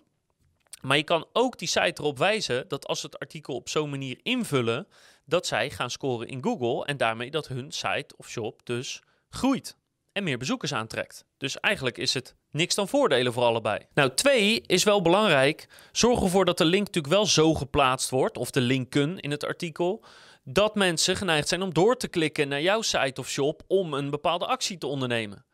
Maar 0.80 0.96
je 0.96 1.02
kan 1.02 1.26
ook 1.32 1.58
die 1.58 1.68
site 1.68 2.02
erop 2.02 2.18
wijzen 2.18 2.68
dat 2.68 2.86
als 2.86 3.00
ze 3.00 3.06
het 3.06 3.18
artikel 3.18 3.54
op 3.54 3.68
zo'n 3.68 3.90
manier 3.90 4.18
invullen, 4.22 4.86
dat 5.24 5.46
zij 5.46 5.70
gaan 5.70 5.90
scoren 5.90 6.28
in 6.28 6.42
Google 6.42 6.84
en 6.84 6.96
daarmee 6.96 7.30
dat 7.30 7.48
hun 7.48 7.72
site 7.72 8.14
of 8.16 8.28
shop 8.28 8.60
dus 8.64 9.02
groeit 9.30 9.76
en 10.12 10.24
meer 10.24 10.38
bezoekers 10.38 10.74
aantrekt. 10.74 11.24
Dus 11.36 11.60
eigenlijk 11.60 11.98
is 11.98 12.14
het 12.14 12.34
niks 12.50 12.74
dan 12.74 12.88
voordelen 12.88 13.32
voor 13.32 13.42
allebei. 13.42 13.78
Nou, 13.94 14.14
twee 14.14 14.62
is 14.66 14.84
wel 14.84 15.02
belangrijk. 15.02 15.68
Zorg 15.92 16.22
ervoor 16.22 16.44
dat 16.44 16.58
de 16.58 16.64
link 16.64 16.86
natuurlijk 16.86 17.14
wel 17.14 17.26
zo 17.26 17.54
geplaatst 17.54 18.10
wordt, 18.10 18.38
of 18.38 18.50
de 18.50 18.60
linken 18.60 19.18
in 19.18 19.30
het 19.30 19.44
artikel, 19.44 20.04
dat 20.44 20.74
mensen 20.74 21.16
geneigd 21.16 21.48
zijn 21.48 21.62
om 21.62 21.74
door 21.74 21.96
te 21.96 22.08
klikken 22.08 22.48
naar 22.48 22.62
jouw 22.62 22.82
site 22.82 23.20
of 23.20 23.28
shop 23.28 23.62
om 23.66 23.94
een 23.94 24.10
bepaalde 24.10 24.46
actie 24.46 24.78
te 24.78 24.86
ondernemen. 24.86 25.44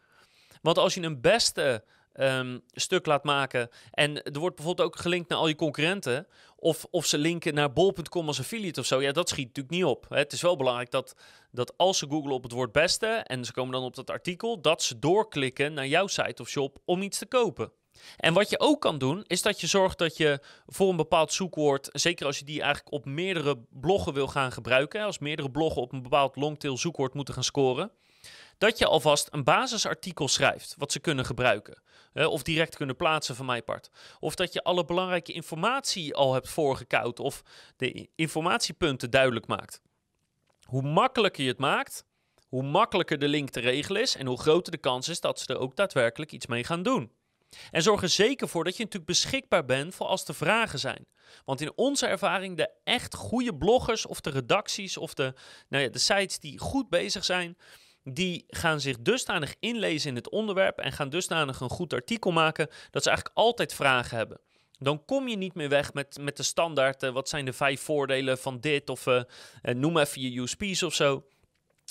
Want 0.62 0.78
als 0.78 0.94
je 0.94 1.02
een 1.02 1.20
beste 1.20 1.84
um, 2.20 2.62
stuk 2.72 3.06
laat 3.06 3.24
maken. 3.24 3.68
En 3.90 4.22
er 4.22 4.38
wordt 4.40 4.56
bijvoorbeeld 4.56 4.88
ook 4.88 4.96
gelinkt 4.96 5.28
naar 5.28 5.38
al 5.38 5.48
je 5.48 5.56
concurrenten. 5.56 6.26
Of, 6.56 6.86
of 6.90 7.06
ze 7.06 7.18
linken 7.18 7.54
naar 7.54 7.72
bol.com 7.72 8.26
als 8.26 8.38
affiliate 8.38 8.80
of 8.80 8.86
zo. 8.86 9.02
Ja, 9.02 9.12
dat 9.12 9.28
schiet 9.28 9.46
natuurlijk 9.46 9.74
niet 9.74 9.84
op. 9.84 10.06
Het 10.08 10.32
is 10.32 10.42
wel 10.42 10.56
belangrijk 10.56 10.90
dat, 10.90 11.14
dat 11.50 11.76
als 11.76 11.98
ze 11.98 12.06
googlen 12.08 12.32
op 12.32 12.42
het 12.42 12.52
woord 12.52 12.72
beste 12.72 13.06
en 13.06 13.44
ze 13.44 13.52
komen 13.52 13.72
dan 13.72 13.82
op 13.82 13.94
dat 13.94 14.10
artikel, 14.10 14.60
dat 14.60 14.82
ze 14.82 14.98
doorklikken 14.98 15.72
naar 15.72 15.86
jouw 15.86 16.06
site 16.06 16.42
of 16.42 16.48
shop 16.48 16.78
om 16.84 17.02
iets 17.02 17.18
te 17.18 17.26
kopen. 17.26 17.72
En 18.16 18.34
wat 18.34 18.50
je 18.50 18.60
ook 18.60 18.80
kan 18.80 18.98
doen, 18.98 19.24
is 19.26 19.42
dat 19.42 19.60
je 19.60 19.66
zorgt 19.66 19.98
dat 19.98 20.16
je 20.16 20.40
voor 20.66 20.88
een 20.88 20.96
bepaald 20.96 21.32
zoekwoord, 21.32 21.88
zeker 21.92 22.26
als 22.26 22.38
je 22.38 22.44
die 22.44 22.62
eigenlijk 22.62 22.92
op 22.92 23.04
meerdere 23.04 23.58
bloggen 23.70 24.12
wil 24.12 24.26
gaan 24.28 24.52
gebruiken, 24.52 25.02
als 25.02 25.18
meerdere 25.18 25.50
bloggen 25.50 25.82
op 25.82 25.92
een 25.92 26.02
bepaald 26.02 26.36
longtail 26.36 26.76
zoekwoord 26.76 27.14
moeten 27.14 27.34
gaan 27.34 27.44
scoren, 27.44 27.90
dat 28.58 28.78
je 28.78 28.86
alvast 28.86 29.28
een 29.30 29.44
basisartikel 29.44 30.28
schrijft 30.28 30.74
wat 30.78 30.92
ze 30.92 31.00
kunnen 31.00 31.24
gebruiken. 31.24 31.82
of 32.14 32.42
direct 32.42 32.76
kunnen 32.76 32.96
plaatsen 32.96 33.36
van 33.36 33.46
mijn 33.46 33.64
part. 33.64 33.90
Of 34.20 34.34
dat 34.34 34.52
je 34.52 34.62
alle 34.62 34.84
belangrijke 34.84 35.32
informatie 35.32 36.14
al 36.14 36.34
hebt 36.34 36.48
voorgekoud 36.48 37.20
of 37.20 37.42
de 37.76 38.08
informatiepunten 38.14 39.10
duidelijk 39.10 39.46
maakt. 39.46 39.80
Hoe 40.62 40.82
makkelijker 40.82 41.42
je 41.42 41.50
het 41.50 41.58
maakt, 41.58 42.04
hoe 42.48 42.62
makkelijker 42.62 43.18
de 43.18 43.28
link 43.28 43.50
te 43.50 43.60
regelen 43.60 44.02
is 44.02 44.16
en 44.16 44.26
hoe 44.26 44.40
groter 44.40 44.72
de 44.72 44.78
kans 44.78 45.08
is 45.08 45.20
dat 45.20 45.40
ze 45.40 45.46
er 45.46 45.58
ook 45.58 45.76
daadwerkelijk 45.76 46.32
iets 46.32 46.46
mee 46.46 46.64
gaan 46.64 46.82
doen. 46.82 47.12
En 47.70 47.82
zorg 47.82 48.02
er 48.02 48.08
zeker 48.08 48.48
voor 48.48 48.64
dat 48.64 48.76
je 48.76 48.82
natuurlijk 48.82 49.10
beschikbaar 49.10 49.64
bent 49.64 49.94
voor 49.94 50.06
als 50.06 50.24
er 50.24 50.34
vragen 50.34 50.78
zijn. 50.78 51.06
Want 51.44 51.60
in 51.60 51.72
onze 51.76 52.06
ervaring, 52.06 52.56
de 52.56 52.70
echt 52.84 53.14
goede 53.14 53.54
bloggers 53.54 54.06
of 54.06 54.20
de 54.20 54.30
redacties 54.30 54.96
of 54.96 55.14
de, 55.14 55.34
nou 55.68 55.82
ja, 55.82 55.88
de 55.88 55.98
sites 55.98 56.38
die 56.38 56.58
goed 56.58 56.88
bezig 56.88 57.24
zijn, 57.24 57.56
die 58.04 58.44
gaan 58.48 58.80
zich 58.80 58.98
dusdanig 58.98 59.54
inlezen 59.60 60.10
in 60.10 60.16
het 60.16 60.30
onderwerp 60.30 60.78
en 60.78 60.92
gaan 60.92 61.08
dusdanig 61.08 61.60
een 61.60 61.68
goed 61.68 61.92
artikel 61.92 62.30
maken 62.30 62.68
dat 62.90 63.02
ze 63.02 63.08
eigenlijk 63.08 63.38
altijd 63.38 63.74
vragen 63.74 64.16
hebben. 64.16 64.40
Dan 64.78 65.04
kom 65.04 65.28
je 65.28 65.36
niet 65.36 65.54
meer 65.54 65.68
weg 65.68 65.92
met, 65.92 66.18
met 66.20 66.36
de 66.36 66.42
standaard, 66.42 67.02
uh, 67.02 67.10
wat 67.10 67.28
zijn 67.28 67.44
de 67.44 67.52
vijf 67.52 67.80
voordelen 67.80 68.38
van 68.38 68.60
dit 68.60 68.90
of 68.90 69.06
uh, 69.06 69.22
noem 69.62 69.98
even 69.98 70.20
je 70.20 70.40
USP's 70.40 70.82
of 70.82 70.94
zo. 70.94 71.26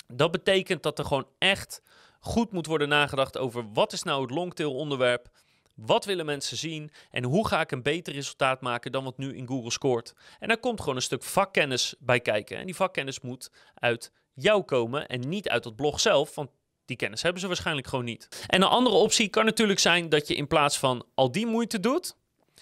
Dat 0.07 0.31
betekent 0.31 0.83
dat 0.83 0.99
er 0.99 1.05
gewoon 1.05 1.27
echt 1.37 1.81
goed 2.19 2.51
moet 2.51 2.65
worden 2.65 2.89
nagedacht 2.89 3.37
over 3.37 3.71
wat 3.73 3.93
is 3.93 4.03
nou 4.03 4.21
het 4.21 4.31
longtail 4.31 4.75
onderwerp, 4.75 5.27
wat 5.75 6.05
willen 6.05 6.25
mensen 6.25 6.57
zien 6.57 6.91
en 7.11 7.23
hoe 7.23 7.47
ga 7.47 7.61
ik 7.61 7.71
een 7.71 7.81
beter 7.81 8.13
resultaat 8.13 8.61
maken 8.61 8.91
dan 8.91 9.03
wat 9.03 9.17
nu 9.17 9.35
in 9.35 9.47
Google 9.47 9.71
scoort. 9.71 10.13
En 10.39 10.47
daar 10.47 10.59
komt 10.59 10.79
gewoon 10.79 10.95
een 10.95 11.01
stuk 11.01 11.23
vakkennis 11.23 11.95
bij 11.99 12.19
kijken. 12.19 12.57
En 12.57 12.65
die 12.65 12.75
vakkennis 12.75 13.19
moet 13.19 13.51
uit 13.73 14.11
jou 14.33 14.63
komen 14.63 15.07
en 15.07 15.29
niet 15.29 15.49
uit 15.49 15.63
het 15.63 15.75
blog 15.75 15.99
zelf, 15.99 16.35
want 16.35 16.49
die 16.85 16.97
kennis 16.97 17.21
hebben 17.21 17.41
ze 17.41 17.47
waarschijnlijk 17.47 17.87
gewoon 17.87 18.05
niet. 18.05 18.45
En 18.47 18.61
een 18.61 18.67
andere 18.67 18.95
optie 18.95 19.29
kan 19.29 19.45
natuurlijk 19.45 19.79
zijn 19.79 20.09
dat 20.09 20.27
je 20.27 20.35
in 20.35 20.47
plaats 20.47 20.79
van 20.79 21.05
al 21.13 21.31
die 21.31 21.45
moeite 21.45 21.79
doet, 21.79 22.15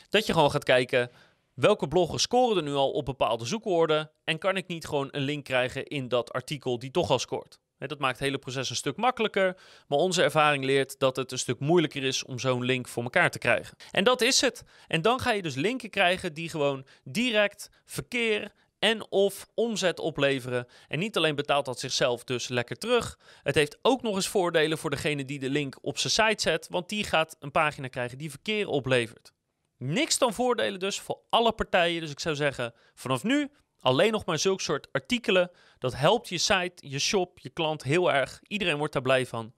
dat 0.09 0.25
je 0.25 0.33
gewoon 0.33 0.51
gaat 0.51 0.63
kijken 0.63 1.11
welke 1.53 1.87
bloggers 1.87 2.23
scoren 2.23 2.57
er 2.57 2.63
nu 2.63 2.73
al 2.73 2.91
op 2.91 3.05
bepaalde 3.05 3.45
zoekwoorden 3.45 4.11
en 4.23 4.37
kan 4.37 4.57
ik 4.57 4.67
niet 4.67 4.85
gewoon 4.85 5.07
een 5.11 5.21
link 5.21 5.43
krijgen 5.43 5.85
in 5.85 6.07
dat 6.07 6.33
artikel 6.33 6.79
die 6.79 6.91
toch 6.91 7.09
al 7.09 7.19
scoort. 7.19 7.59
Dat 7.77 7.99
maakt 7.99 8.17
het 8.17 8.25
hele 8.25 8.37
proces 8.37 8.69
een 8.69 8.75
stuk 8.75 8.95
makkelijker, 8.95 9.57
maar 9.87 9.99
onze 9.99 10.23
ervaring 10.23 10.63
leert 10.63 10.99
dat 10.99 11.15
het 11.15 11.31
een 11.31 11.37
stuk 11.37 11.59
moeilijker 11.59 12.03
is 12.03 12.23
om 12.23 12.39
zo'n 12.39 12.63
link 12.63 12.87
voor 12.87 13.03
elkaar 13.03 13.31
te 13.31 13.37
krijgen. 13.37 13.77
En 13.91 14.03
dat 14.03 14.21
is 14.21 14.41
het. 14.41 14.63
En 14.87 15.01
dan 15.01 15.19
ga 15.19 15.31
je 15.31 15.41
dus 15.41 15.55
linken 15.55 15.89
krijgen 15.89 16.33
die 16.33 16.49
gewoon 16.49 16.85
direct 17.03 17.69
verkeer 17.85 18.51
en 18.81 19.11
of 19.11 19.47
omzet 19.53 19.99
opleveren. 19.99 20.67
En 20.87 20.99
niet 20.99 21.17
alleen 21.17 21.35
betaalt 21.35 21.65
dat 21.65 21.79
zichzelf 21.79 22.23
dus 22.23 22.47
lekker 22.47 22.77
terug. 22.77 23.19
Het 23.43 23.55
heeft 23.55 23.77
ook 23.81 24.01
nog 24.01 24.15
eens 24.15 24.27
voordelen 24.27 24.77
voor 24.77 24.89
degene 24.89 25.25
die 25.25 25.39
de 25.39 25.49
link 25.49 25.77
op 25.81 25.97
zijn 25.97 26.13
site 26.13 26.41
zet, 26.41 26.67
want 26.69 26.89
die 26.89 27.03
gaat 27.03 27.35
een 27.39 27.51
pagina 27.51 27.87
krijgen 27.87 28.17
die 28.17 28.29
verkeer 28.29 28.67
oplevert. 28.67 29.33
Niks 29.77 30.17
dan 30.17 30.33
voordelen 30.33 30.79
dus 30.79 30.99
voor 30.99 31.19
alle 31.29 31.51
partijen. 31.51 32.01
Dus 32.01 32.11
ik 32.11 32.19
zou 32.19 32.35
zeggen, 32.35 32.73
vanaf 32.93 33.23
nu 33.23 33.49
alleen 33.79 34.11
nog 34.11 34.25
maar 34.25 34.39
zulke 34.39 34.63
soort 34.63 34.87
artikelen. 34.91 35.51
Dat 35.79 35.95
helpt 35.95 36.29
je 36.29 36.37
site, 36.37 36.89
je 36.89 36.99
shop, 36.99 37.39
je 37.39 37.49
klant 37.49 37.83
heel 37.83 38.11
erg. 38.11 38.39
Iedereen 38.47 38.77
wordt 38.77 38.93
daar 38.93 39.01
blij 39.01 39.25
van. 39.25 39.53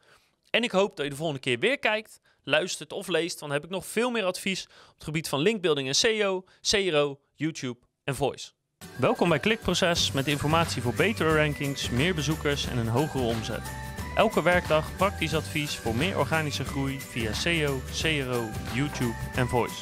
En 0.50 0.63
ik 0.63 0.72
hoop 0.72 0.96
dat 0.96 1.06
je 1.06 1.12
de 1.12 1.18
volgende 1.18 1.42
keer 1.42 1.60
weer 1.60 1.80
kijkt, 1.80 2.20
luistert 2.44 2.94
of 2.94 3.08
leest. 3.08 3.39
Want 3.39 3.51
dan 3.51 3.62
heb 3.62 3.63
ik 3.63 3.75
nog 3.75 3.86
veel 3.86 4.12
meer 4.12 4.25
advies 4.25 4.65
op 4.65 4.94
het 4.94 5.03
gebied 5.03 5.30
van 5.30 5.39
linkbuilding 5.39 5.88
en 5.88 5.96
SEO, 5.96 6.44
CRO, 6.62 7.20
YouTube 7.34 7.80
en 8.03 8.15
voice. 8.15 8.51
Welkom 8.96 9.30
bij 9.30 9.40
Klikproces 9.40 10.12
met 10.12 10.28
informatie 10.28 10.82
voor 10.82 10.94
betere 10.94 11.36
rankings, 11.36 11.90
meer 11.90 12.16
bezoekers 12.16 12.68
en 12.68 12.78
een 12.78 12.88
hogere 12.88 13.24
omzet. 13.24 13.72
Elke 14.16 14.44
werkdag 14.44 14.96
praktisch 14.96 15.36
advies 15.36 15.75
voor 15.75 15.96
meer 15.96 16.20
organische 16.20 16.66
groei 16.66 17.00
via 17.00 17.34
SEO, 17.34 17.82
CRO, 18.02 18.50
YouTube 18.74 19.16
en 19.36 19.48
Voice. 19.48 19.82